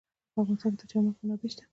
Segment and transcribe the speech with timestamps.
[0.33, 1.63] په افغانستان کې د چار مغز منابع شته.